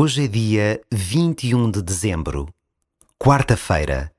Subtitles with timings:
[0.00, 2.48] Hoje é dia 21 de dezembro,
[3.18, 4.12] quarta-feira,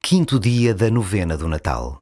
[0.00, 2.01] quinto dia da novena do Natal.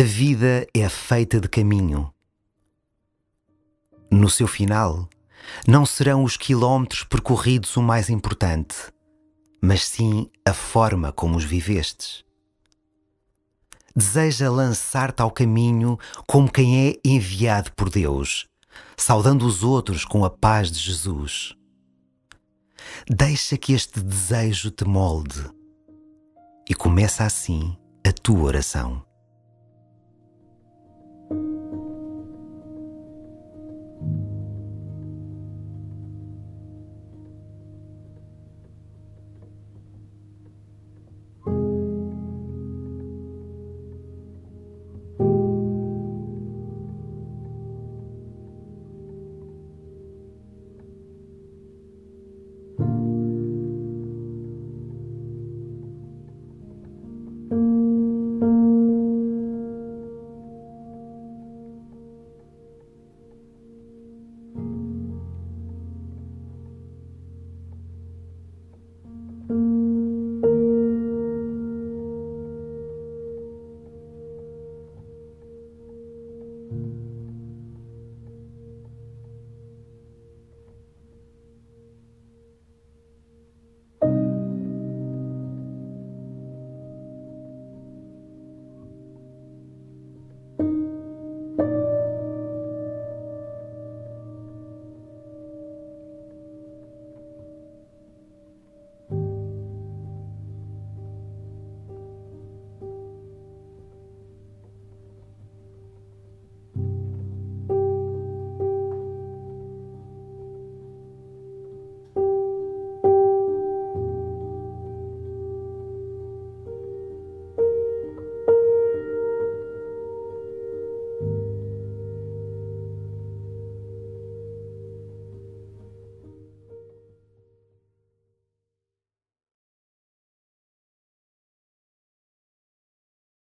[0.00, 2.10] A vida é feita de caminho.
[4.10, 5.06] No seu final,
[5.68, 8.76] não serão os quilómetros percorridos o mais importante,
[9.60, 12.24] mas sim a forma como os vivestes.
[13.94, 18.48] Deseja lançar-te ao caminho como quem é enviado por Deus,
[18.96, 21.54] saudando os outros com a paz de Jesus.
[23.06, 25.44] Deixa que este desejo te molde
[26.66, 29.09] e começa assim a tua oração.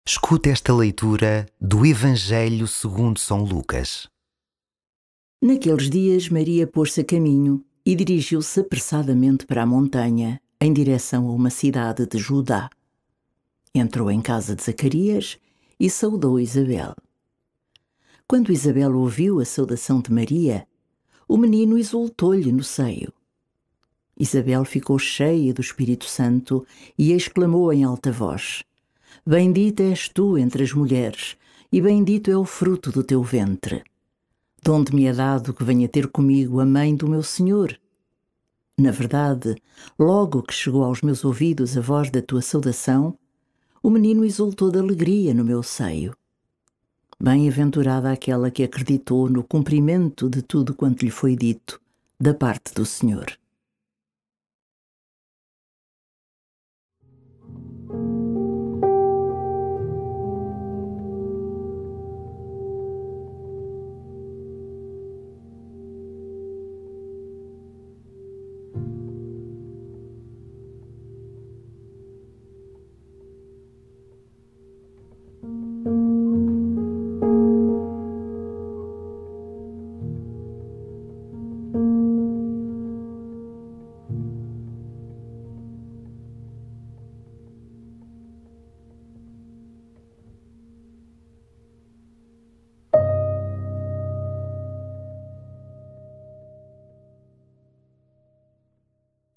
[0.08, 4.08] Escuta esta leitura do Evangelho segundo São Lucas.
[5.42, 11.32] Naqueles dias, Maria pôs-se a caminho e dirigiu-se apressadamente para a montanha, em direção a
[11.32, 12.70] uma cidade de Judá.
[13.74, 15.40] Entrou em casa de Zacarias
[15.78, 16.94] e saudou Isabel.
[18.28, 20.68] Quando Isabel ouviu a saudação de Maria,
[21.26, 23.12] o menino exultou-lhe no seio.
[24.16, 26.64] Isabel ficou cheia do Espírito Santo
[26.96, 28.62] e exclamou em alta voz:
[29.24, 31.36] Bendita és tu entre as mulheres,
[31.72, 33.84] e bendito é o fruto do teu ventre.
[34.62, 37.78] Donde me é dado que venha ter comigo a mãe do meu Senhor?
[38.78, 39.56] Na verdade,
[39.98, 43.16] logo que chegou aos meus ouvidos a voz da tua saudação,
[43.82, 46.14] o menino exultou de alegria no meu seio.
[47.18, 51.80] Bem-aventurada aquela que acreditou no cumprimento de tudo quanto lhe foi dito
[52.20, 53.26] da parte do Senhor.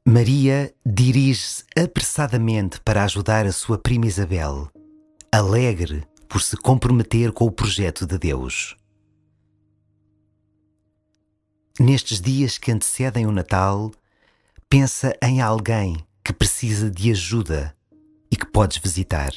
[0.09, 4.67] Maria dirige-se apressadamente para ajudar a sua prima Isabel,
[5.31, 8.75] alegre por se comprometer com o projeto de Deus.
[11.79, 13.91] Nestes dias que antecedem o Natal,
[14.67, 17.77] pensa em alguém que precisa de ajuda
[18.31, 19.31] e que podes visitar.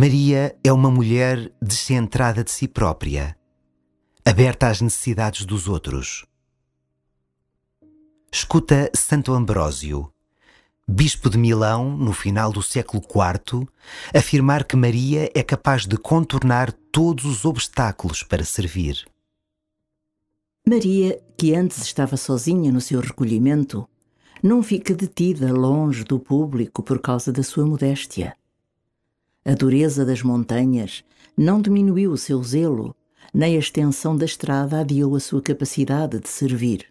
[0.00, 3.36] Maria é uma mulher descentrada de si própria,
[4.24, 6.24] aberta às necessidades dos outros.
[8.30, 10.08] Escuta Santo Ambrósio,
[10.86, 13.66] bispo de Milão no final do século IV,
[14.14, 19.04] afirmar que Maria é capaz de contornar todos os obstáculos para servir.
[20.64, 23.84] Maria, que antes estava sozinha no seu recolhimento,
[24.40, 28.36] não fica detida longe do público por causa da sua modéstia.
[29.44, 31.04] A dureza das montanhas
[31.36, 32.94] não diminuiu o seu zelo,
[33.32, 36.86] nem a extensão da estrada adiou a sua capacidade de servir.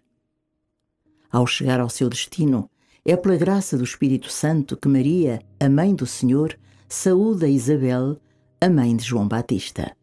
[1.30, 2.70] Ao chegar ao seu destino,
[3.04, 6.58] é pela graça do Espírito Santo que Maria, a mãe do Senhor,
[6.88, 8.18] saúda Isabel,
[8.60, 9.97] a mãe de João Batista.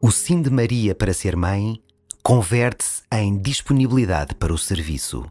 [0.00, 1.82] O sim de Maria para ser mãe
[2.22, 5.24] converte-se em disponibilidade para o serviço.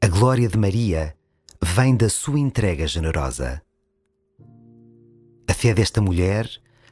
[0.00, 1.16] A glória de Maria
[1.60, 3.60] vem da sua entrega generosa.
[5.48, 6.48] A fé desta mulher,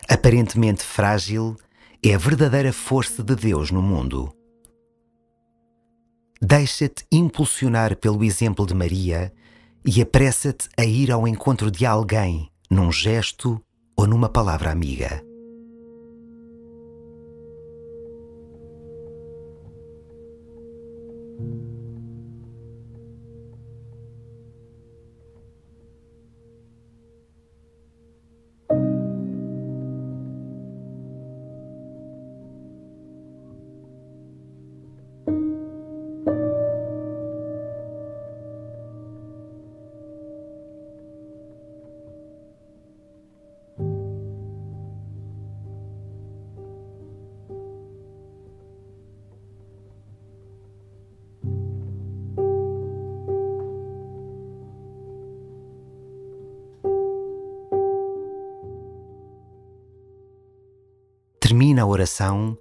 [0.09, 1.57] aparentemente frágil,
[2.05, 4.35] é a verdadeira força de Deus no mundo.
[6.43, 9.33] Deixa-te impulsionar pelo exemplo de Maria
[9.85, 13.63] e apressa-te a ir ao encontro de alguém num gesto
[13.97, 15.30] ou numa palavra amiga.
[61.51, 62.57] Termina a oração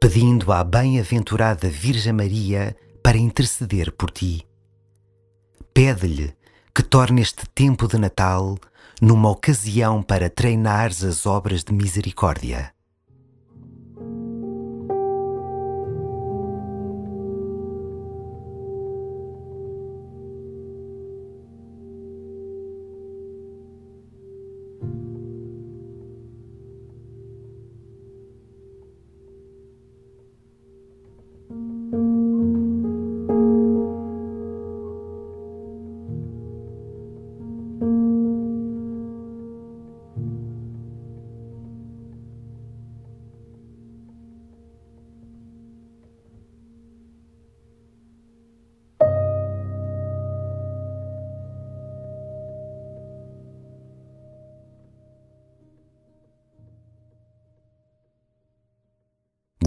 [0.00, 4.44] pedindo à bem-aventurada Virgem Maria para interceder por ti.
[5.72, 6.34] Pede-lhe
[6.74, 8.58] que torne este tempo de Natal
[9.00, 12.74] numa ocasião para treinares as obras de misericórdia.